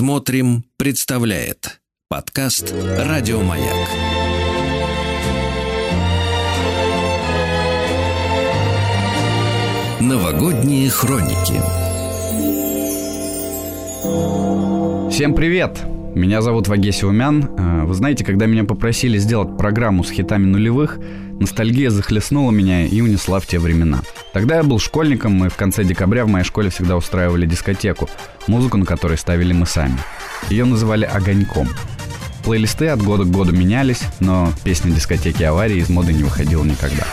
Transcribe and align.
Смотрим, 0.00 0.64
представляет 0.78 1.82
подкаст 2.08 2.72
Радиомаяк. 2.72 3.86
Новогодние 10.00 10.88
хроники. 10.88 11.60
Всем 15.10 15.34
привет! 15.34 15.78
Меня 16.14 16.42
зовут 16.42 16.66
Вагеси 16.66 17.04
Умян. 17.04 17.48
Э, 17.56 17.84
Вы 17.84 17.94
знаете, 17.94 18.24
когда 18.24 18.46
меня 18.46 18.64
попросили 18.64 19.16
сделать 19.18 19.56
программу 19.56 20.02
с 20.02 20.10
хитами 20.10 20.44
нулевых, 20.44 20.98
ностальгия 21.38 21.90
захлестнула 21.90 22.50
меня 22.50 22.84
и 22.84 23.00
унесла 23.00 23.38
в 23.38 23.46
те 23.46 23.60
времена. 23.60 24.00
Тогда 24.32 24.56
я 24.56 24.64
был 24.64 24.80
школьником, 24.80 25.44
и 25.44 25.48
в 25.48 25.54
конце 25.54 25.84
декабря 25.84 26.24
в 26.24 26.28
моей 26.28 26.44
школе 26.44 26.70
всегда 26.70 26.96
устраивали 26.96 27.46
дискотеку, 27.46 28.10
музыку 28.48 28.76
на 28.76 28.86
которой 28.86 29.18
ставили 29.18 29.52
мы 29.52 29.66
сами. 29.66 29.98
Ее 30.50 30.64
называли 30.64 31.04
«Огоньком». 31.04 31.68
Плейлисты 32.44 32.88
от 32.88 33.02
года 33.02 33.24
к 33.24 33.30
году 33.30 33.52
менялись, 33.52 34.02
но 34.18 34.52
песня 34.64 34.90
дискотеки 34.92 35.42
аварии 35.44 35.76
из 35.76 35.90
моды 35.90 36.12
не 36.12 36.24
выходила 36.24 36.64
никогда. 36.64 37.06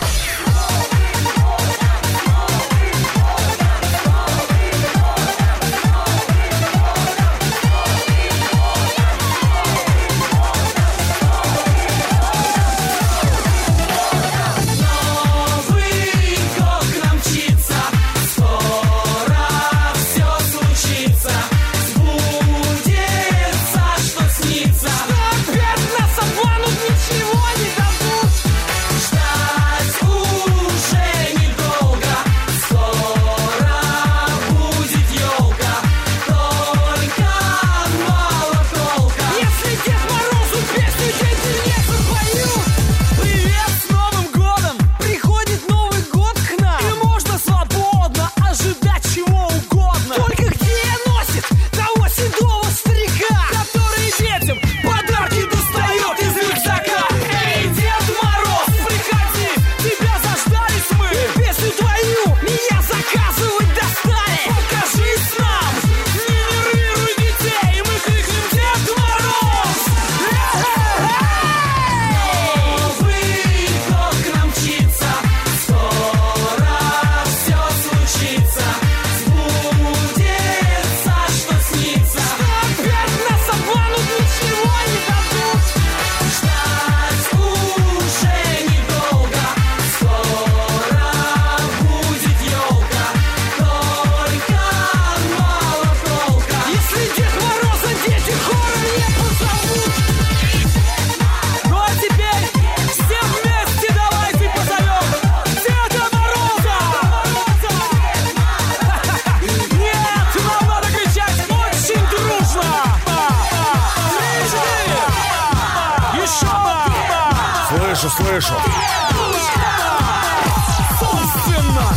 Собственно! 118.40 118.70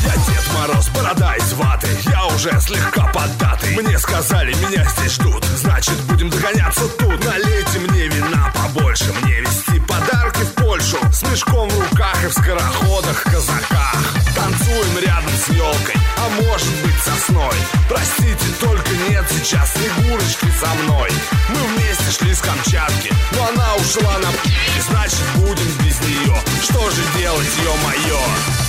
Я 0.04 0.16
Дед 0.26 0.44
Мороз, 0.56 0.90
борода 0.90 1.36
из 1.36 1.54
ваты. 1.54 1.88
Я 2.06 2.26
уже 2.26 2.60
слегка 2.60 3.06
поддатый. 3.14 3.76
Мне 3.76 4.00
сказали, 4.00 4.52
меня 4.56 4.84
здесь 4.86 5.14
ждут. 5.14 5.46
Значит, 5.46 5.94
будем 6.08 6.32
догоняться 6.32 6.88
тут. 6.98 7.24
Налейте 7.24 7.78
мне 7.80 8.08
вина 8.08 8.52
побольше. 8.56 9.14
Мне 9.22 9.42
вести 9.42 9.80
подарки 9.82 10.42
в 10.42 10.54
Польшу. 10.56 10.98
С 11.14 11.22
мешком 11.30 11.70
в 11.70 11.80
руках 11.80 12.24
и 12.24 12.28
в 12.28 12.34
скороходах, 12.34 13.22
казаках. 13.24 14.04
Танцуем 14.36 14.98
рядом 15.00 15.30
с 15.46 15.50
елкой, 15.50 15.96
а 16.18 16.28
может 16.42 16.74
быть 16.84 16.98
сосной. 17.04 17.56
Простите, 17.88 18.48
только 18.60 18.90
нет 19.10 19.26
сейчас 19.30 19.74
Снегурочки 19.74 20.48
со 20.60 20.74
мной. 20.84 21.12
Мы 21.50 21.60
вместе 21.76 22.12
шли 22.12 22.34
с 22.34 22.42
Камчатки, 22.42 23.14
но 23.34 23.48
она 23.50 23.76
ушла 23.76 24.18
на 24.18 24.32
ё-моё? 27.60 28.61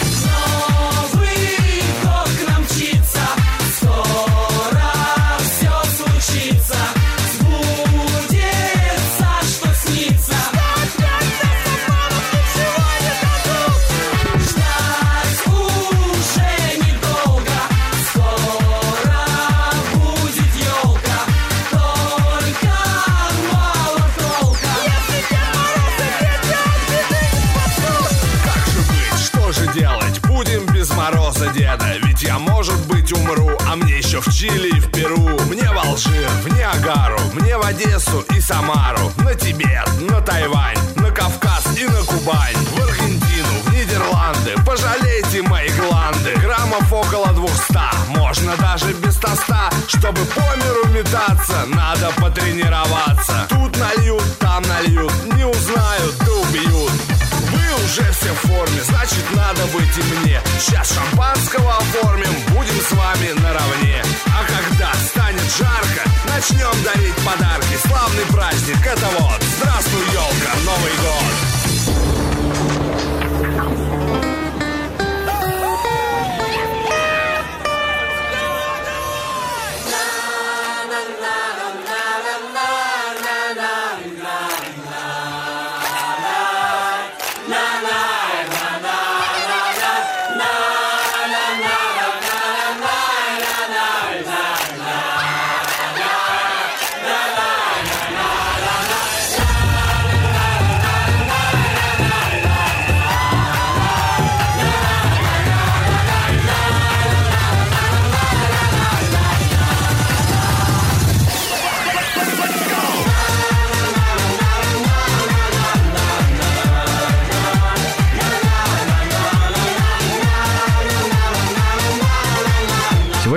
Одессу 37.73 38.23
и 38.37 38.41
Самару 38.41 39.11
На 39.25 39.35
Тибет, 39.35 39.89
на 39.99 40.21
Тайвань 40.21 40.77
На 40.97 41.11
Кавказ 41.11 41.65
и 41.79 41.85
на 41.87 42.03
Кубань 42.03 42.55
В 42.55 42.83
Аргентину, 42.83 43.49
в 43.65 43.73
Нидерланды. 43.73 44.57
Пожалейте 44.67 45.41
мои 45.41 45.71
гланды 45.71 46.35
Граммов 46.43 46.93
около 46.93 47.29
двухста 47.29 47.91
Можно 48.09 48.59
даже 48.59 48.93
без 48.93 49.17
тоста. 49.17 49.71
Чтобы 49.89 50.21
по 50.27 50.41
миру 50.57 50.87
метаться 50.93 51.65
Надо 51.69 52.11
потренироваться. 52.21 53.47
Тут 53.49 53.75
нальют, 53.79 54.39
там 54.39 54.63
нальют 54.65 55.32
значит 59.03 59.25
надо 59.33 59.67
быть 59.67 59.99
и 59.99 60.03
мне. 60.15 60.41
Сейчас 60.61 60.93
шампанского 60.93 61.77
оформим, 61.77 62.35
будем 62.55 62.81
с 62.81 62.93
вами 62.93 63.33
наравне. 63.41 64.03
А 64.27 64.45
когда 64.45 64.93
станет 64.95 65.43
жарко, 65.59 66.09
начнем 66.29 66.85
дарить 66.85 67.17
подарки. 67.25 67.77
Славный 67.87 68.27
праздник, 68.27 68.87
это 68.87 69.07
вот, 69.19 69.43
здравствуй, 69.59 70.03
елка, 70.13 70.55
Новый 70.65 70.93
год 71.03 71.62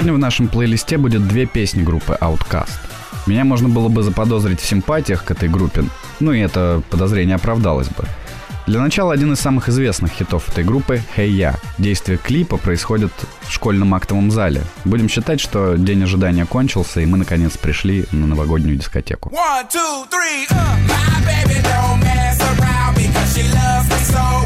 Сегодня 0.05 0.19
в 0.19 0.21
нашем 0.21 0.49
плейлисте 0.49 0.99
будет 0.99 1.27
две 1.27 1.47
песни 1.47 1.81
группы 1.81 2.15
Outcast. 2.21 2.69
Меня 3.25 3.43
можно 3.43 3.69
было 3.69 3.89
бы 3.89 4.03
заподозрить 4.03 4.61
в 4.61 4.65
симпатиях 4.67 5.23
к 5.23 5.31
этой 5.31 5.49
группе, 5.49 5.83
ну 6.19 6.31
и 6.31 6.41
это 6.41 6.83
подозрение 6.91 7.37
оправдалось 7.37 7.87
бы. 7.87 8.05
Для 8.67 8.81
начала 8.81 9.13
один 9.13 9.33
из 9.33 9.39
самых 9.39 9.67
известных 9.67 10.11
хитов 10.11 10.47
этой 10.47 10.63
группы 10.63 11.01
«Hey 11.17 11.29
Я». 11.29 11.55
Действие 11.79 12.19
клипа 12.19 12.57
происходит 12.57 13.11
в 13.47 13.51
школьном 13.51 13.95
актовом 13.95 14.29
зале. 14.29 14.61
Будем 14.83 15.09
считать, 15.09 15.41
что 15.41 15.75
день 15.75 16.03
ожидания 16.03 16.45
кончился, 16.45 17.01
и 17.01 17.07
мы 17.07 17.17
наконец 17.17 17.57
пришли 17.57 18.05
на 18.11 18.27
новогоднюю 18.27 18.77
дискотеку. 18.77 19.29
One, 19.29 19.67
two, 19.67 20.05
three, 20.11 20.45
uh. 20.51 20.87
My 20.87 21.25
baby 21.25 21.59
don't 21.63 21.99
mess 21.99 22.39
around 22.41 22.95
because 22.95 23.33
she 23.33 23.41
loves 23.51 23.89
me 23.89 23.97
so 24.13 24.44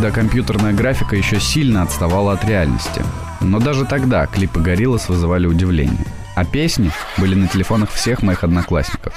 когда 0.00 0.12
компьютерная 0.12 0.72
графика 0.72 1.14
еще 1.14 1.38
сильно 1.38 1.82
отставала 1.82 2.32
от 2.32 2.42
реальности. 2.46 3.02
Но 3.42 3.60
даже 3.60 3.84
тогда 3.84 4.24
клипы 4.24 4.58
Гориллас 4.58 5.10
вызывали 5.10 5.46
удивление. 5.46 6.06
А 6.34 6.46
песни 6.46 6.90
были 7.18 7.34
на 7.34 7.48
телефонах 7.48 7.90
всех 7.90 8.22
моих 8.22 8.42
одноклассников. 8.42 9.12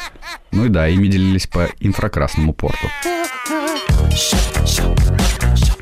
Ну 0.52 0.66
и 0.66 0.68
да, 0.68 0.90
ими 0.90 1.08
делились 1.08 1.48
по 1.48 1.70
инфракрасному 1.80 2.52
порту. 2.52 2.88
Shut, 4.10 4.66
shut, 4.66 5.56
shut. 5.56 5.73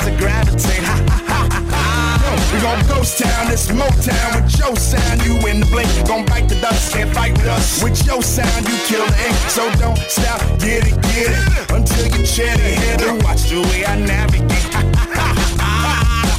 as 0.00 0.06
I 0.06 0.16
gravitate. 0.16 0.82
Ha 0.84 0.96
ha 1.08 1.18
ha 1.26 1.48
ha. 1.50 1.60
ha. 1.70 2.52
We 2.52 2.60
gon' 2.60 2.82
ghost 2.88 3.18
town, 3.18 3.48
this 3.48 3.68
Motown 3.68 4.42
with 4.42 4.58
your 4.58 4.76
sound. 4.76 5.24
You 5.24 5.34
in 5.48 5.60
the 5.60 5.66
blink, 5.66 5.90
gon' 6.06 6.24
bite 6.26 6.48
the 6.48 6.56
dust 6.56 6.92
can't 6.92 7.12
fight 7.14 7.32
with 7.32 7.46
us. 7.46 7.82
With 7.82 8.04
your 8.06 8.22
sound, 8.22 8.68
you 8.68 8.76
kill 8.86 9.06
the 9.06 9.26
ink. 9.26 9.36
So 9.48 9.70
don't 9.78 9.98
stop, 10.08 10.40
get 10.58 10.86
it, 10.86 10.96
get 11.02 11.30
it. 11.30 11.70
Until 11.70 12.06
you 12.06 12.24
chat 12.26 12.58
it, 12.60 12.78
hit 12.78 13.00
it. 13.02 13.24
Watch 13.24 13.50
the 13.50 13.60
way 13.62 13.84
I 13.86 13.96
navigate. 13.98 14.74
Ha 14.74 14.82
ha 14.94 15.06
ha 15.14 15.34
ha 15.58 15.84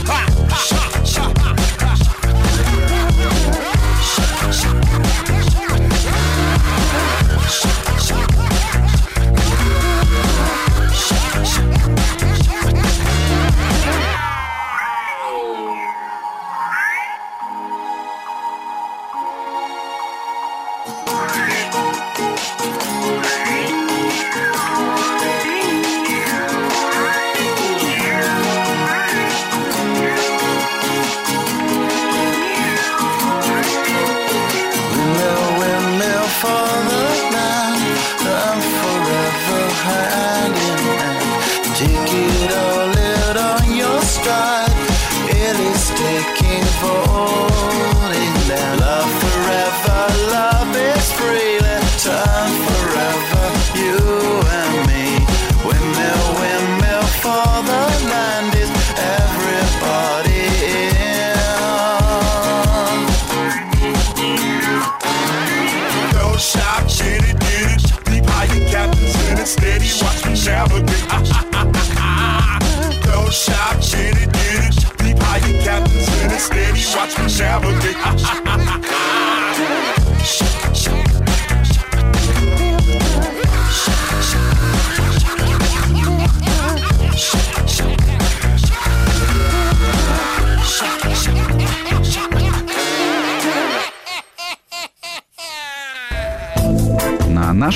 ha. 0.08 0.26
ha. 0.60 0.91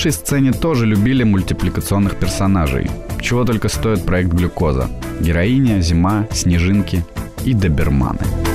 нашей 0.05 0.19
сцене 0.19 0.51
тоже 0.51 0.85
любили 0.85 1.23
мультипликационных 1.23 2.19
персонажей. 2.19 2.91
Чего 3.21 3.43
только 3.43 3.69
стоит 3.69 4.05
проект 4.05 4.29
«Глюкоза». 4.33 4.87
Героиня, 5.19 5.81
зима, 5.81 6.27
снежинки 6.31 7.03
и 7.45 7.53
доберманы. 7.53 8.54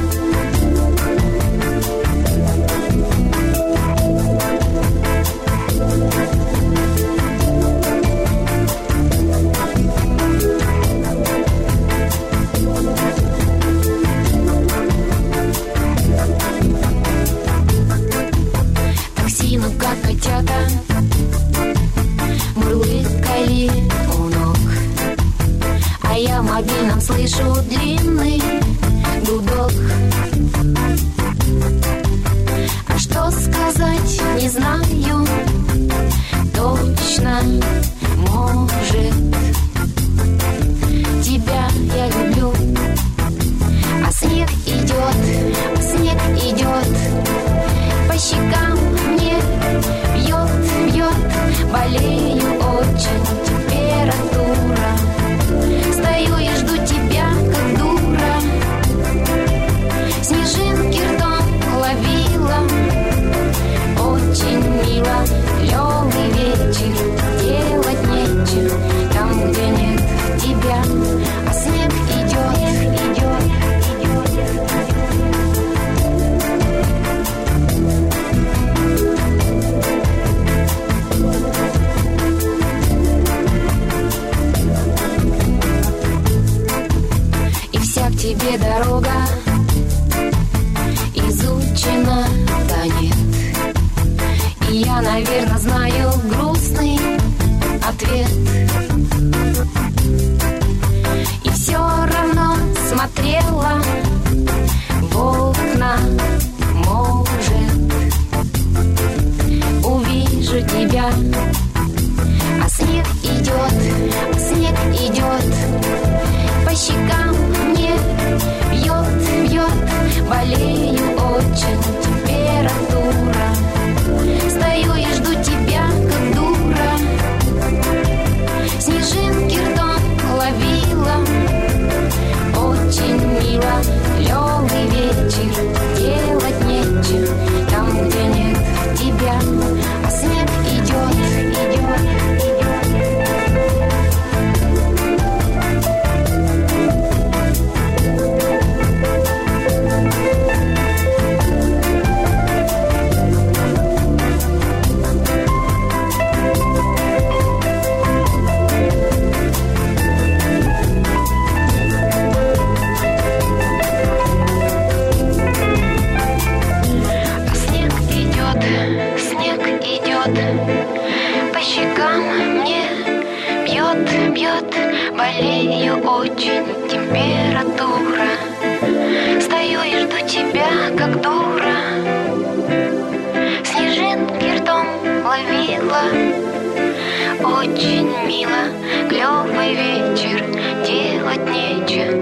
Очень 187.60 188.08
мило, 188.26 188.72
клевый 189.10 189.74
вечер, 189.74 190.46
делать 190.82 191.46
нечего 191.50 192.19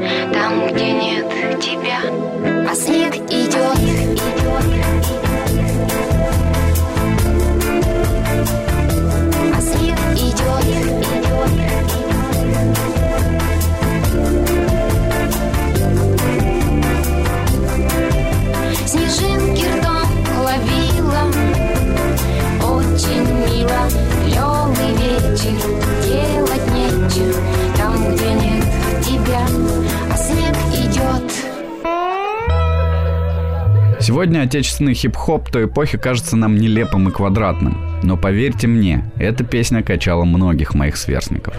Сегодня 34.09 34.41
отечественный 34.41 34.95
хип-хоп 34.95 35.51
той 35.51 35.67
эпохи 35.67 35.99
кажется 35.99 36.35
нам 36.35 36.57
нелепым 36.57 37.11
и 37.11 37.13
квадратным. 37.13 37.77
Но 38.03 38.17
поверьте 38.17 38.67
мне, 38.67 39.05
эта 39.19 39.45
песня 39.45 39.83
качала 39.83 40.25
многих 40.25 40.75
моих 40.75 40.97
сверстников. 40.97 41.55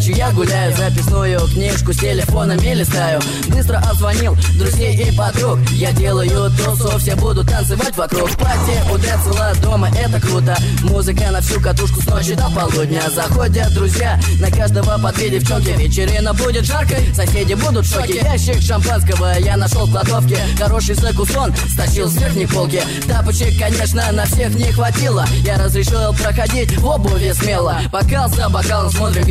Дачу, 0.00 0.12
я 0.12 0.30
гуляю 0.32 0.76
Записную 0.76 1.40
книжку 1.48 1.92
с 1.92 1.98
телефонами 1.98 2.74
листаю 2.74 3.20
Быстро 3.48 3.78
обзвонил 3.78 4.36
друзей 4.56 4.96
и 4.96 5.16
подруг. 5.16 5.58
Я 5.72 5.92
делаю 5.92 6.50
тусу, 6.52 6.98
все 6.98 7.14
будут 7.16 7.48
танцевать 7.48 7.96
вокруг. 7.96 8.30
Пати 8.36 8.80
у 8.92 8.98
Децела 8.98 9.52
дома, 9.62 9.88
это 9.88 10.20
круто. 10.20 10.56
Музыка 10.82 11.30
на 11.30 11.40
всю 11.40 11.60
катушку 11.60 12.00
с 12.00 12.06
ночи 12.06 12.34
до 12.34 12.48
полудня. 12.50 13.02
Заходят 13.14 13.72
друзья, 13.74 14.18
на 14.40 14.50
каждого 14.50 14.98
по 14.98 15.12
две 15.12 15.30
девчонки. 15.30 15.70
Вечерина 15.70 16.32
будет 16.32 16.64
жаркой, 16.64 17.14
соседи 17.14 17.54
будут 17.54 17.86
в 17.86 17.92
шоке. 17.92 18.20
Ящик 18.22 18.62
шампанского 18.62 19.38
я 19.38 19.56
нашел 19.56 19.86
в 19.86 19.90
кладовке. 19.90 20.38
Хороший 20.58 20.94
закусон 20.94 21.54
стащил 21.72 22.08
с 22.08 22.16
верхней 22.16 22.46
полки. 22.46 22.82
Тапочек, 23.06 23.58
конечно, 23.58 24.10
на 24.12 24.24
всех 24.24 24.54
не 24.54 24.72
хватило. 24.72 25.26
Я 25.44 25.58
разрешил 25.58 26.14
проходить 26.14 26.76
в 26.78 26.86
обуви 26.86 27.32
смело. 27.32 27.76
Бокал 27.92 28.28
за 28.28 28.48
бокалом 28.48 28.90
смотрим 28.90 29.24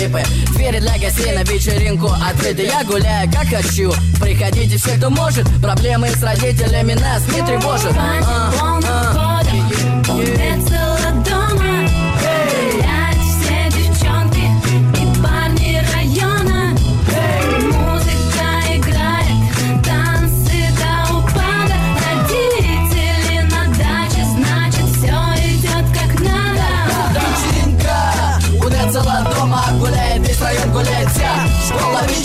видеоклипы 0.00 0.22
Двери 0.54 0.78
для 0.80 0.98
гостей 0.98 1.32
на 1.32 1.42
вечеринку 1.42 2.08
открыты. 2.08 2.64
Я 2.64 2.84
гуляю 2.84 3.30
как 3.30 3.48
хочу. 3.48 3.92
Приходите 4.20 4.76
все, 4.76 4.96
кто 4.96 5.10
может. 5.10 5.46
Проблемы 5.60 6.08
с 6.08 6.22
родителями 6.22 6.94
нас 6.94 7.26
не 7.28 7.44
тревожат. 7.46 7.94
А, 7.96 8.50
а. 8.58 9.10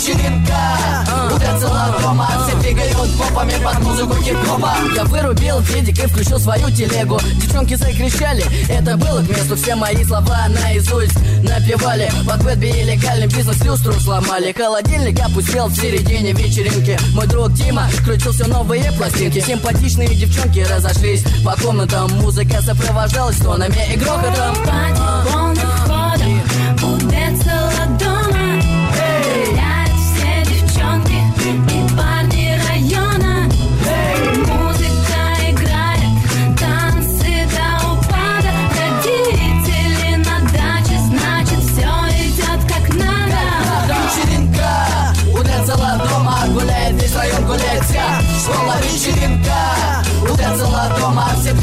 Вечеринка. 0.06 1.04
У 1.32 1.38
Децела 1.38 1.94
дома. 2.00 2.28
Все 2.46 2.56
двигают 2.58 3.18
попами 3.18 3.54
под 3.62 3.78
музыку 3.80 4.14
хип-хопа. 4.22 4.74
Я 4.94 5.04
вырубил 5.04 5.60
федик 5.62 5.98
и 5.98 6.06
включил 6.06 6.38
свою 6.38 6.70
телегу. 6.70 7.18
Девчонки 7.40 7.74
закричали. 7.74 8.44
Это 8.68 8.96
было 8.96 9.22
к 9.22 9.28
месту. 9.28 9.56
Все 9.56 9.74
мои 9.74 10.04
слова 10.04 10.46
наизусть 10.48 11.16
напевали. 11.42 12.10
Под 12.26 12.44
бэтби 12.44 12.66
и 12.66 12.84
легальный 12.84 13.26
бизнес. 13.26 13.62
Люстру 13.64 13.94
сломали. 13.94 14.52
Холодильник 14.52 15.18
опустел 15.20 15.68
в 15.68 15.74
середине 15.74 16.32
вечеринки. 16.32 16.98
Мой 17.12 17.26
друг 17.26 17.52
Дима 17.54 17.88
крутил 18.04 18.32
все 18.32 18.46
новые 18.46 18.92
пластинки. 18.92 19.40
Симпатичные 19.40 20.08
девчонки 20.08 20.60
разошлись 20.60 21.24
по 21.44 21.60
комнатам. 21.60 22.10
Музыка 22.20 22.62
сопровождалась 22.62 23.36
тонами 23.36 23.92
и 23.92 23.96
грохотом. 23.96 24.54
Пати 24.64 25.85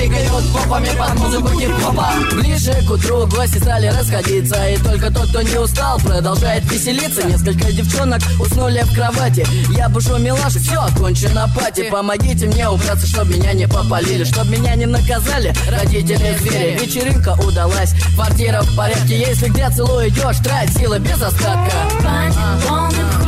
двигают 0.08 0.54
попами 0.54 0.90
под 0.98 1.20
музыку 1.20 1.48
хип-хопа. 1.60 2.14
Ближе 2.34 2.74
к 2.86 2.92
утру 2.92 3.26
гости 3.28 3.58
стали 3.58 3.88
расходиться 3.88 4.70
И 4.70 4.78
только 4.78 5.12
тот, 5.12 5.30
кто 5.30 5.42
не 5.42 5.58
устал, 5.58 6.00
продолжает 6.00 6.64
веселиться. 6.72 7.24
Несколько 7.24 7.72
девчонок 7.72 8.22
уснули 8.40 8.82
в 8.84 8.94
кровати. 8.94 9.46
Я 9.76 9.90
бушу 9.90 10.18
милаши, 10.18 10.60
все, 10.60 10.80
окончено 10.80 11.50
пати. 11.56 11.90
Помогите 11.90 12.48
мне 12.48 12.68
убраться, 12.68 13.08
чтоб 13.08 13.28
меня 13.28 13.54
не 13.54 13.68
попалили 13.68 14.24
Чтоб 14.24 14.46
меня 14.46 14.76
не 14.76 14.86
наказали 14.86 15.54
родители 15.70 16.38
звери. 16.40 16.78
Вечеринка 16.80 17.38
удалась, 17.46 17.94
квартира 18.16 18.62
в 18.62 18.76
порядке. 18.76 19.20
Если 19.20 19.48
где 19.50 19.70
целую 19.70 20.10
идешь, 20.10 20.38
трать 20.44 20.70
силы 20.74 21.00
без 21.00 21.22
остатка. 21.22 21.72
Пати 22.02 23.23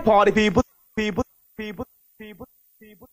right, 0.00 0.04
party 0.04 0.32
people. 0.32 0.62
People, 0.96 1.22
people, 1.58 1.84
people, 2.18 2.46
people. 2.80 3.06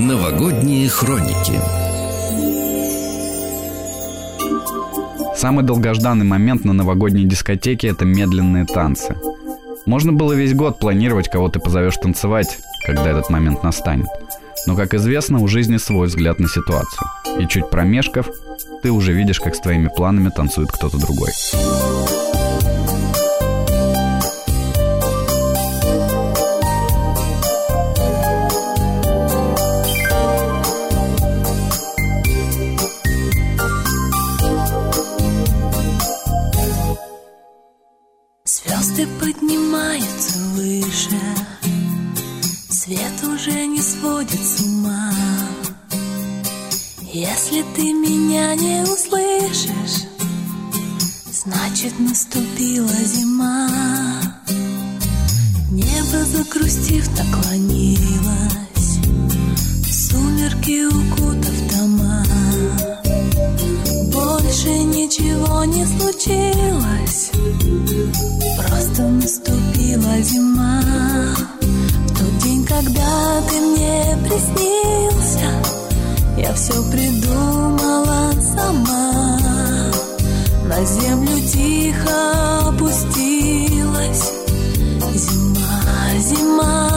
Новогодние 0.00 0.88
хроники. 0.88 1.60
Самый 5.36 5.64
долгожданный 5.64 6.24
момент 6.24 6.64
на 6.64 6.72
новогодней 6.72 7.24
дискотеке– 7.24 7.88
это 7.88 8.04
медленные 8.04 8.64
танцы. 8.64 9.16
Можно 9.86 10.12
было 10.12 10.32
весь 10.34 10.54
год 10.54 10.78
планировать, 10.78 11.28
кого 11.28 11.48
ты 11.48 11.58
позовешь 11.58 11.96
танцевать, 11.96 12.58
когда 12.86 13.10
этот 13.10 13.30
момент 13.30 13.64
настанет. 13.64 14.06
Но, 14.66 14.76
как 14.76 14.94
известно, 14.94 15.40
у 15.40 15.48
жизни 15.48 15.78
свой 15.78 16.06
взгляд 16.06 16.38
на 16.38 16.48
ситуацию. 16.48 17.08
И 17.40 17.48
чуть 17.48 17.70
промешков, 17.70 18.28
ты 18.82 18.90
уже 18.90 19.12
видишь, 19.12 19.40
как 19.40 19.54
с 19.54 19.60
твоими 19.60 19.88
планами 19.88 20.28
танцует 20.28 20.70
кто-то 20.72 20.98
другой. 20.98 21.30
Зима. 70.22 70.82
В 71.60 72.18
тот 72.18 72.38
день, 72.38 72.64
когда 72.64 73.40
ты 73.48 73.60
мне 73.60 74.16
приснился, 74.24 75.50
я 76.38 76.52
все 76.54 76.74
придумала 76.90 78.32
сама. 78.40 79.38
На 80.64 80.84
землю 80.84 81.40
тихо 81.48 82.68
опустилась 82.68 84.32
зима, 85.14 86.18
зима. 86.18 86.91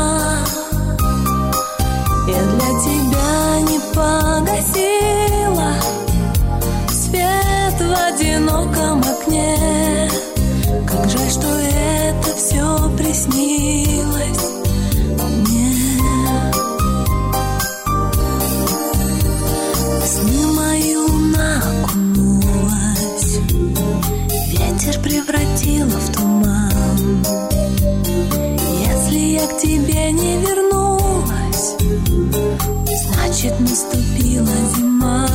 Значит 33.45 33.59
наступила 33.59 34.55
зима. 34.75 35.27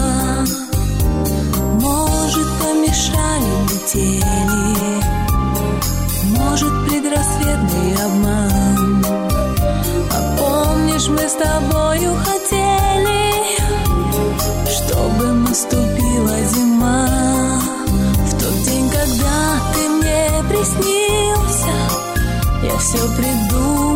Может, 1.80 2.48
помешали 2.58 3.52
метели, 3.64 5.00
может, 6.36 6.72
предрассветный 6.88 7.94
обман. 8.04 9.04
А 10.12 10.36
помнишь, 10.38 11.08
мы 11.08 11.28
с 11.28 11.34
тобою 11.34 12.16
хотели, 12.24 13.32
чтобы 14.68 15.24
наступила 15.32 16.36
зима. 16.54 17.08
В 18.26 18.30
тот 18.32 18.62
день, 18.64 18.90
когда 18.90 19.38
ты 19.74 19.88
мне 19.88 20.44
приснился, 20.48 21.74
я 22.64 22.78
все 22.78 22.98
придумала 23.16 23.89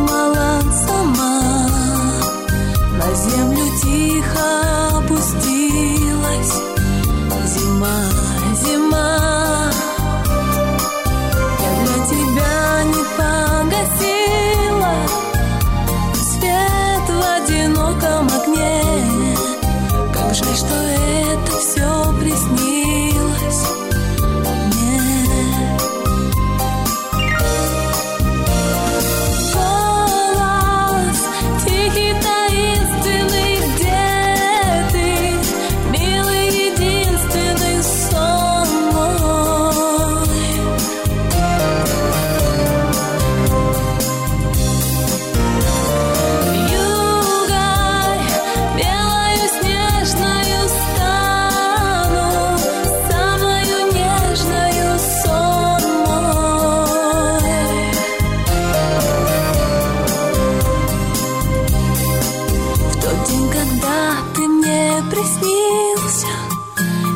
приснился, 65.15 66.27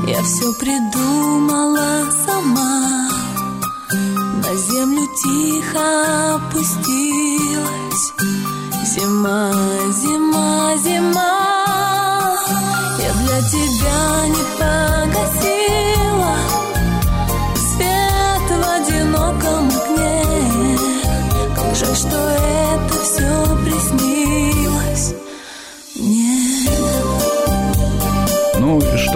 я 0.07 0.23
все 0.23 0.53
придумала 0.55 2.07
сама. 2.27 3.09
На 4.43 4.55
землю 4.55 5.07
тихо 5.23 6.37
опустилась 6.37 8.13
зима, 8.85 9.53
зима, 9.93 10.77
зима. 10.77 12.37
Я 13.01 13.13
для 13.15 13.41
тебя 13.49 14.29
не 14.29 14.45
погасила 14.59 15.08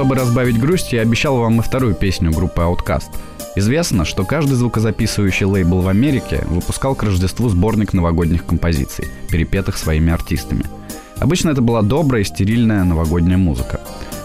чтобы 0.02 0.16
разбавить 0.16 0.58
грусть, 0.58 0.92
я 0.92 1.02
обещал 1.02 1.36
вам 1.36 1.60
и 1.60 1.62
вторую 1.62 1.94
песню 1.94 2.32
группы 2.32 2.60
Outkast. 2.60 3.06
Известно, 3.54 4.04
что 4.04 4.24
каждый 4.24 4.54
звукозаписывающий 4.54 5.46
лейбл 5.46 5.80
в 5.80 5.86
Америке 5.86 6.44
выпускал 6.48 6.96
к 6.96 7.04
Рождеству 7.04 7.48
сборник 7.48 7.92
новогодних 7.92 8.44
композиций, 8.44 9.06
перепетых 9.30 9.78
своими 9.78 10.12
артистами. 10.12 10.64
Обычно 11.20 11.50
это 11.50 11.60
была 11.60 11.82
добрая 11.82 12.22
и 12.22 12.24
стерильная 12.24 12.82
новогодняя 12.82 13.38
музыка. 13.38 13.80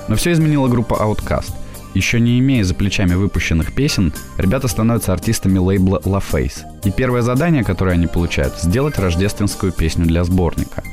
Но 0.07 0.15
все 0.15 0.31
изменила 0.31 0.67
группа 0.67 0.95
Outkast. 0.95 1.53
Еще 1.93 2.19
не 2.19 2.39
имея 2.39 2.63
за 2.63 2.73
плечами 2.73 3.13
выпущенных 3.13 3.75
песен, 3.75 4.13
ребята 4.39 4.67
становятся 4.67 5.13
артистами 5.13 5.59
лейбла 5.59 6.01
La 6.05 6.23
Face. 6.27 6.63
И 6.85 6.89
первое 6.89 7.21
задание, 7.21 7.63
которое 7.63 7.91
они 7.91 8.07
получают, 8.07 8.57
сделать 8.59 8.97
рождественскую 8.97 9.71
песню 9.71 10.07
для 10.07 10.23
сборника. 10.23 10.83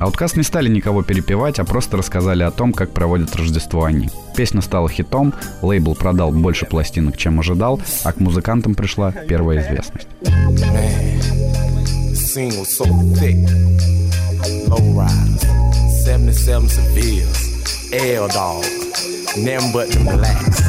Outkast 0.00 0.36
не 0.36 0.44
стали 0.44 0.68
никого 0.68 1.02
перепевать, 1.02 1.58
а 1.58 1.64
просто 1.64 1.96
рассказали 1.96 2.44
о 2.44 2.50
том, 2.52 2.72
как 2.72 2.92
проводят 2.92 3.34
Рождество 3.34 3.84
они. 3.84 4.10
Песня 4.36 4.62
стала 4.62 4.88
хитом, 4.88 5.34
лейбл 5.60 5.96
продал 5.96 6.30
больше 6.30 6.66
пластинок, 6.66 7.16
чем 7.16 7.40
ожидал, 7.40 7.80
а 8.04 8.12
к 8.12 8.20
музыкантам 8.20 8.74
пришла 8.74 9.10
первая 9.10 9.60
известность. 9.60 10.06
Man, 10.22 11.18
the 12.10 12.14
scene 12.14 12.54
was 12.58 12.68
so 12.68 12.84
thick. 13.18 13.36
Lowriders, 14.68 15.42
77 16.04 16.68
Sevilles, 16.68 17.92
L 17.92 18.28
Dog, 18.28 18.64
them 19.44 19.72
but 19.72 19.88
them 19.90 20.04
blacks. 20.04 20.62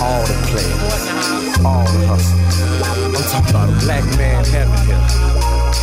All 0.00 0.22
the 0.24 0.34
players, 0.46 1.64
all 1.64 1.84
the 1.86 2.06
hustlers. 2.06 2.58
I'm 3.16 3.24
talking 3.32 3.50
about 3.50 3.68
a 3.68 3.84
black 3.84 4.04
man 4.16 4.44
heaven 4.44 4.86
here. 4.86 5.27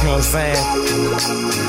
You 0.06 0.12
what 0.12 0.18
I'm 0.18 0.22
saying? 0.22 1.66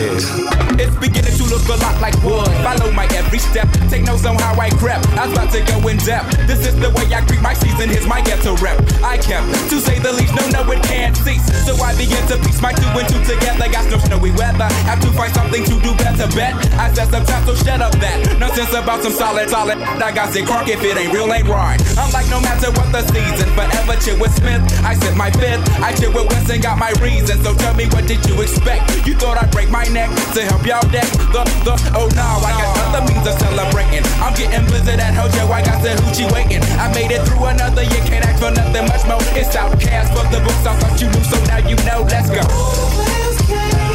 Yeah. 0.00 0.56
It's 0.80 0.96
beginning 0.96 1.32
to 1.36 1.44
look 1.44 1.64
a 1.68 1.76
lot 1.80 2.00
like 2.00 2.16
wood. 2.24 2.48
Follow 2.64 2.92
my 2.92 3.04
every 3.12 3.38
step. 3.38 3.68
Take 3.88 4.04
notes 4.04 4.24
on 4.24 4.36
how 4.36 4.56
I 4.60 4.68
crept. 4.76 5.08
I 5.16 5.24
was 5.24 5.32
about 5.36 5.52
to 5.52 5.60
go 5.64 5.88
in 5.88 5.96
depth. 6.00 6.36
This 6.48 6.64
is 6.68 6.76
the 6.76 6.88
way 6.96 7.08
I 7.12 7.24
greet 7.24 7.40
my 7.40 7.52
season. 7.52 7.88
Here's 7.88 8.06
my 8.06 8.20
ghetto 8.20 8.56
rep. 8.64 8.80
I 9.00 9.16
kept, 9.16 9.48
to 9.72 9.80
say 9.80 9.98
the 9.98 10.12
least, 10.12 10.36
no, 10.36 10.44
no, 10.52 10.64
it 10.72 10.82
can't 10.84 11.16
cease. 11.16 11.44
So 11.64 11.72
I 11.80 11.96
begin 11.96 12.20
to 12.28 12.36
piece 12.44 12.60
my 12.60 12.72
two 12.72 12.88
and 12.92 13.08
two 13.08 13.20
together. 13.24 13.68
Got 13.72 13.88
no 13.88 13.98
snowy 13.98 14.32
weather. 14.32 14.68
Have 14.88 15.00
to 15.00 15.10
find 15.12 15.32
something 15.32 15.64
to 15.64 15.80
do 15.80 15.92
better. 15.96 16.28
Bet 16.36 16.56
I 16.76 16.92
said 16.92 17.08
some 17.08 17.24
time, 17.24 17.44
so 17.44 17.54
shut 17.56 17.80
up 17.80 17.92
that. 18.00 18.36
Nonsense 18.38 18.72
about 18.72 19.02
some 19.02 19.12
solid, 19.12 19.48
solid. 19.48 19.80
I 19.80 20.12
got 20.12 20.32
sick 20.32 20.44
crunk 20.44 20.68
if 20.68 20.84
it 20.84 20.96
ain't 20.96 21.12
real, 21.12 21.32
ain't 21.32 21.48
right. 21.48 21.80
I'm 21.96 22.12
like, 22.12 22.28
no 22.28 22.40
matter 22.40 22.68
what 22.72 22.92
the 22.92 23.00
season, 23.12 23.48
forever 23.56 23.96
chill 24.00 24.20
with 24.20 24.32
Smith. 24.36 24.60
I 24.84 24.92
said 24.92 25.16
my 25.16 25.30
fifth. 25.30 25.64
I 25.80 25.92
chill 25.96 26.12
with 26.12 26.28
West 26.28 26.50
and 26.52 26.62
got 26.62 26.76
my 26.76 26.92
reason. 27.00 27.40
So 27.40 27.56
tell 27.66 27.74
me, 27.74 27.86
what 27.90 28.06
did 28.06 28.22
you 28.26 28.40
expect? 28.42 28.86
You 29.06 29.14
thought 29.14 29.42
I'd 29.42 29.50
break 29.50 29.70
my 29.70 29.84
neck 29.90 30.10
to 30.34 30.40
help 30.46 30.62
y'all 30.62 30.86
deck 30.94 31.08
the, 31.34 31.42
the, 31.66 31.74
oh 31.98 32.06
no, 32.14 32.28
I 32.46 32.52
got 32.54 32.70
other 32.86 33.02
means 33.10 33.26
of 33.26 33.34
celebrating. 33.42 34.06
I'm 34.22 34.34
getting 34.38 34.64
blizzard 34.70 35.00
at 35.02 35.14
Hojo, 35.14 35.50
I 35.50 35.62
got 35.66 35.82
the 35.82 35.98
hoochie 36.02 36.30
waiting. 36.30 36.62
I 36.78 36.86
made 36.94 37.10
it 37.10 37.26
through 37.26 37.44
another 37.46 37.82
year, 37.82 38.02
can't 38.06 38.24
ask 38.24 38.38
for 38.38 38.54
nothing 38.54 38.86
much 38.86 39.04
more. 39.10 39.22
It's 39.34 39.54
outcast 39.56 40.14
for 40.14 40.24
the 40.30 40.38
books, 40.46 40.62
I 40.62 40.78
thought 40.78 41.00
you 41.02 41.08
knew, 41.10 41.24
so 41.26 41.38
now 41.50 41.58
you 41.66 41.76
know, 41.82 42.06
let's 42.06 42.30
go. 42.30 43.85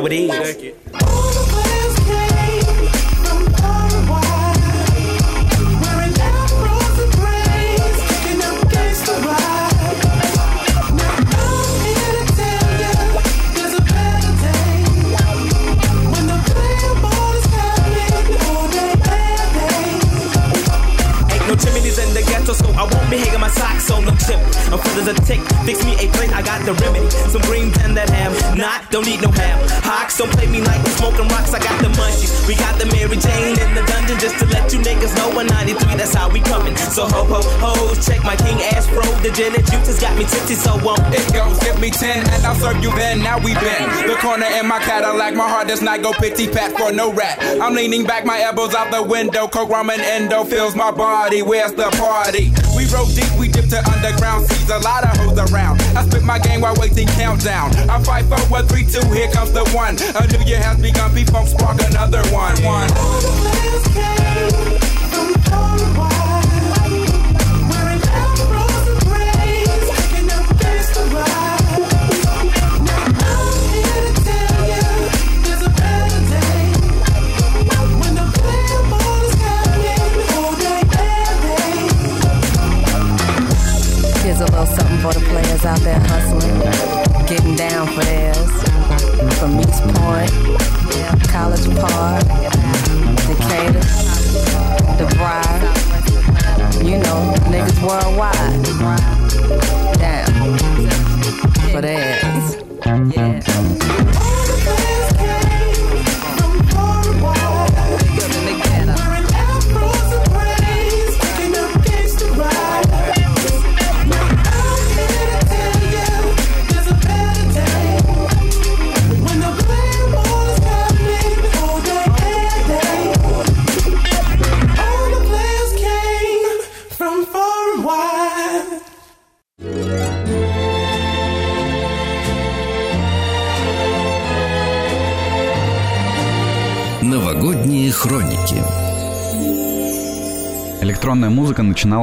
How 0.00 0.06
it 0.06 0.12
is. 0.12 0.30
Ain't 21.30 21.46
no 21.46 21.54
chimneys 21.56 21.98
in 21.98 22.14
the 22.14 22.22
ghetto, 22.22 22.52
so 22.54 22.66
I 22.70 22.84
won't 22.84 23.10
be 23.10 23.18
hanging 23.18 23.40
my 23.40 23.48
socks 23.48 23.90
on 23.90 24.04
no 24.04 24.12
chip. 24.12 24.40
I'm 24.72 24.78
full 24.78 25.00
as 25.02 25.08
a 25.08 25.14
tick. 25.26 25.40
Fix 25.66 25.84
me 25.84 25.92
a 25.94 26.08
plate, 26.12 26.32
I 26.32 26.42
got 26.42 26.64
the 26.64 26.72
remedy. 26.72 27.10
Some 27.28 27.42
that 27.94 28.08
ham. 28.10 28.32
Not, 28.56 28.90
don't 28.90 29.06
need 29.06 29.20
no 29.22 29.30
don't 30.20 30.30
play 30.36 30.46
me 30.52 30.60
like 30.60 30.84
we 30.84 30.90
smoking 31.00 31.24
rocks. 31.32 31.54
I 31.56 31.60
got 31.64 31.80
the 31.80 31.88
munchies. 31.96 32.46
We 32.46 32.54
got 32.54 32.76
the 32.76 32.84
Mary 32.92 33.16
Jane 33.16 33.56
in 33.56 33.72
the 33.72 33.80
dungeon 33.88 34.20
just 34.20 34.36
to 34.40 34.46
let 34.52 34.68
you 34.68 34.80
niggas 34.84 35.16
know. 35.16 35.32
193, 35.32 35.96
that's 35.96 36.12
how 36.12 36.28
we 36.28 36.40
coming. 36.40 36.76
So 36.76 37.08
ho 37.08 37.24
ho 37.24 37.40
ho, 37.40 37.94
check 38.04 38.20
my 38.22 38.36
king 38.36 38.60
ass 38.76 38.84
bro. 38.92 39.00
The 39.24 39.32
gin 39.32 39.56
and 39.56 39.64
juice 39.64 39.88
has 39.88 39.98
got 39.98 40.12
me 40.20 40.28
tipsy, 40.28 40.60
so 40.60 40.76
won't 40.84 41.00
It 41.16 41.24
goes, 41.32 41.56
give 41.64 41.80
me 41.80 41.88
10 41.88 42.28
and 42.28 42.44
I'll 42.44 42.54
serve 42.54 42.84
you 42.84 42.92
then. 43.00 43.24
Now 43.24 43.38
we 43.38 43.56
been. 43.56 43.88
The 44.04 44.16
corner 44.20 44.44
in 44.60 44.68
my 44.68 44.78
Cadillac, 44.84 45.32
my 45.32 45.48
heart 45.48 45.68
does 45.68 45.80
not 45.80 46.02
go 46.02 46.12
pity 46.12 46.48
pat 46.48 46.76
for 46.76 46.92
no 46.92 47.12
rat. 47.12 47.40
I'm 47.62 47.72
leaning 47.72 48.04
back, 48.04 48.26
my 48.26 48.40
elbows 48.42 48.74
out 48.74 48.92
the 48.92 49.02
window. 49.02 49.48
Coke 49.48 49.70
ramen 49.70 50.00
endo 50.00 50.44
fills 50.44 50.76
my 50.76 50.90
body. 50.90 51.40
Where's 51.40 51.72
the 51.72 51.88
party? 51.96 52.52
We 52.80 52.86
rode 52.86 53.14
deep, 53.14 53.30
we 53.38 53.46
dipped 53.46 53.68
to 53.70 53.86
underground 53.92 54.48
seas. 54.48 54.70
A 54.70 54.78
lot 54.78 55.04
of 55.04 55.14
hoes 55.18 55.52
around. 55.52 55.82
I 55.94 56.08
spit 56.08 56.22
my 56.22 56.38
game 56.38 56.62
while 56.62 56.74
waiting 56.76 57.06
countdown. 57.08 57.76
I 57.90 58.02
fight 58.02 58.24
for 58.24 58.40
one, 58.50 58.66
three, 58.66 58.86
two. 58.86 59.06
Here 59.12 59.30
comes 59.30 59.52
the 59.52 59.68
one. 59.76 59.98
A 60.16 60.26
new 60.26 60.42
year 60.48 60.62
has 60.62 60.80
begun. 60.80 61.14
P 61.14 61.24
funk 61.26 61.48
spark 61.48 61.78
another 61.82 62.22
one. 62.32 62.56
One. 62.64 62.88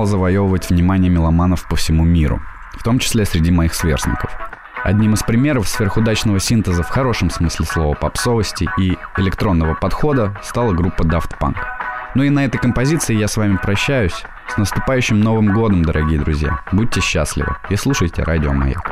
Завоевывать 0.07 0.69
внимание 0.69 1.11
меломанов 1.11 1.67
по 1.67 1.75
всему 1.75 2.03
миру, 2.03 2.41
в 2.73 2.83
том 2.83 2.97
числе 2.97 3.25
среди 3.25 3.51
моих 3.51 3.75
сверстников. 3.75 4.31
Одним 4.83 5.13
из 5.13 5.23
примеров 5.23 5.67
сверхудачного 5.67 6.39
синтеза 6.39 6.81
в 6.81 6.89
хорошем 6.89 7.29
смысле 7.29 7.65
слова 7.65 7.93
попсовости 7.93 8.69
и 8.79 8.97
электронного 9.17 9.75
подхода 9.75 10.35
стала 10.43 10.71
группа 10.71 11.03
Daft 11.03 11.37
Punk. 11.39 11.57
Ну 12.15 12.23
и 12.23 12.29
на 12.29 12.45
этой 12.45 12.57
композиции 12.57 13.15
я 13.15 13.27
с 13.27 13.37
вами 13.37 13.59
прощаюсь. 13.61 14.23
С 14.47 14.57
наступающим 14.57 15.19
Новым 15.19 15.53
Годом, 15.53 15.83
дорогие 15.83 16.19
друзья. 16.19 16.61
Будьте 16.71 17.01
счастливы 17.01 17.57
и 17.69 17.75
слушайте 17.75 18.23
Радио 18.23 18.53
Маяк. 18.53 18.89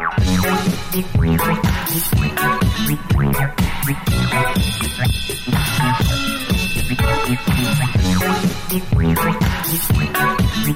Thank 8.88 10.39
you. 10.39 10.44
Work 10.65 10.73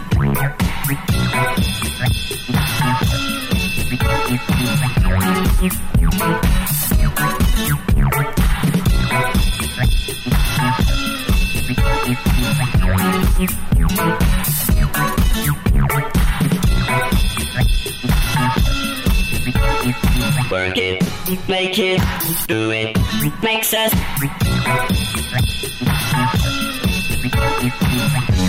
it, 20.77 21.03
make 21.47 21.79
it, 21.79 21.99
do 22.47 22.69
it, 22.69 22.95
makes 23.41 23.73
us 23.73 23.91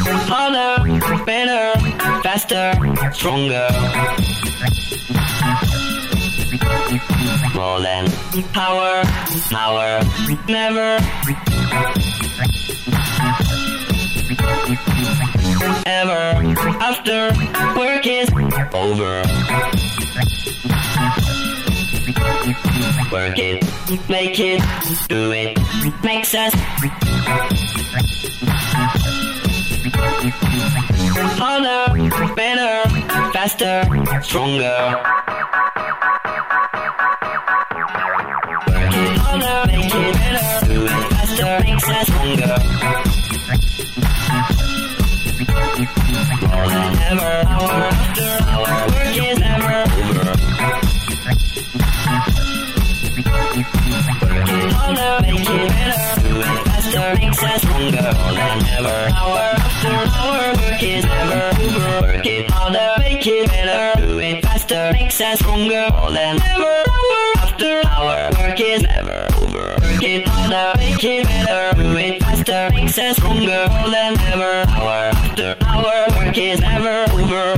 harder, 0.05 1.25
better, 1.25 1.79
faster, 2.23 2.73
stronger. 3.13 3.69
More 7.55 7.81
than 7.81 8.11
power, 8.53 9.03
power, 9.51 10.01
never. 10.49 10.99
Ever 15.87 16.55
after 16.81 17.33
work 17.79 18.07
is 18.07 18.31
over. 18.73 19.23
Work 23.13 23.39
it, 23.39 23.65
make 24.09 24.39
it, 24.39 24.63
do 25.09 25.33
it, 25.33 25.59
makes 26.03 26.35
us 26.35 26.55
harder, 31.40 32.35
better, 32.35 32.88
faster, 33.33 33.85
stronger. 34.22 35.03
Harder, 39.22 39.66
make 39.66 39.94
it 39.94 40.14
better, 40.14 40.66
do 40.66 40.85
it 40.85 40.90
faster, 41.11 41.53
makes 41.64 41.88
us 41.88 42.07
stronger. 42.07 42.57
More 46.46 46.66
than 46.68 46.92
ever, 47.11 47.35
hour 47.48 47.76
after 47.90 48.31
hour, 48.50 48.70
work 48.90 49.16
is 49.16 49.38
never 49.38 49.72
over. 49.81 50.24
Work 54.20 54.48
it 54.48 54.72
harder, 54.72 55.12
make 55.22 55.40
it 55.40 55.68
better, 55.68 55.98
do 56.20 56.33
it 56.40 56.46
faster, 56.66 57.07
makes 57.18 57.42
us 57.42 57.62
stronger. 57.62 58.09
More 58.18 58.33
than 58.33 58.59
ever, 58.66 58.98
hour 59.14 59.60
after 59.83 60.61
work 60.62 60.83
is 60.83 61.05
never 61.05 61.57
over. 61.62 62.01
Work 62.03 62.27
harder, 62.51 62.95
make 62.99 63.25
better, 63.49 64.01
do 64.01 64.40
faster, 64.43 64.90
makes 64.93 65.21
us 65.21 65.38
stronger. 65.38 65.88
More 65.93 66.11
than 66.11 66.40
ever, 66.43 66.85
hour 66.90 67.33
after 67.38 67.83
hour, 67.87 68.31
work 68.38 68.61
is 68.61 68.83
never 68.83 69.27
over. 69.40 69.77
Work 69.81 70.03
it 70.03 70.29
harder, 70.29 70.79
make 70.79 71.25
better, 71.25 71.77
do 71.77 72.19
faster, 72.21 72.69
makes 72.73 72.99
us 72.99 73.16
stronger. 73.16 73.66
More 73.71 73.90
than 73.90 74.21
ever, 74.21 74.69
hour 74.71 75.11
after 75.16 75.57
hour, 75.64 76.07
work 76.16 76.37
is 76.37 76.61
never 76.61 77.11
over. 77.12 77.57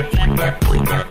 Boomer, 0.00 0.56
boomer, 0.62 0.84
back. 0.86 1.09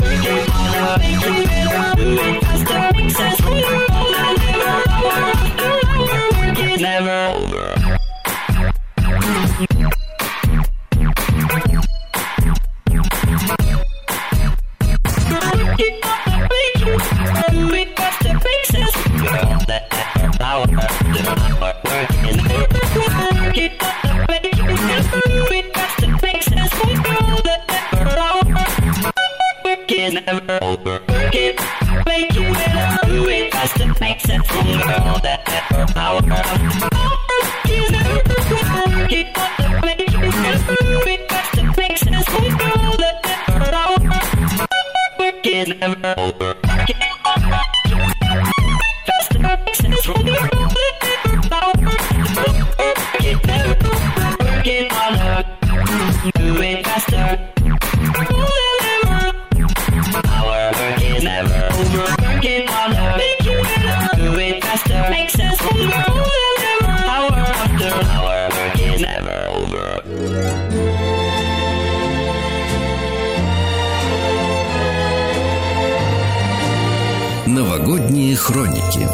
Хроники. 78.49 79.05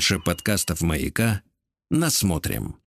Больше 0.00 0.18
подкастов 0.18 0.80
«Маяка» 0.80 1.42
насмотрим. 1.90 2.80